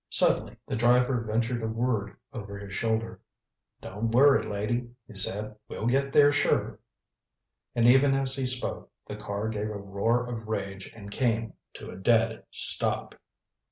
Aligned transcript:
Suddenly 0.09 0.57
the 0.65 0.75
driver 0.75 1.21
ventured 1.21 1.61
a 1.61 1.67
word 1.67 2.17
over 2.33 2.57
his 2.57 2.73
shoulder. 2.73 3.21
"Don't 3.81 4.09
worry, 4.09 4.41
lady," 4.43 4.89
he 5.07 5.13
said. 5.13 5.55
"We'll 5.69 5.85
get 5.85 6.11
there 6.11 6.31
sure." 6.31 6.79
And 7.75 7.87
even 7.87 8.15
as 8.15 8.35
he 8.35 8.47
spoke 8.47 8.89
the 9.05 9.15
car 9.15 9.47
gave 9.47 9.69
a 9.69 9.77
roar 9.77 10.27
of 10.27 10.47
rage 10.47 10.91
and 10.95 11.11
came 11.11 11.53
to 11.75 11.91
a 11.91 11.95
dead 11.97 12.45
stop. 12.49 13.13